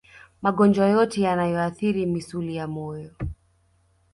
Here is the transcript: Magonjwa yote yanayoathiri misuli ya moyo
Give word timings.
Magonjwa 0.41 0.85
yote 0.89 1.21
yanayoathiri 1.21 2.05
misuli 2.05 2.55
ya 2.55 2.67
moyo 2.67 3.11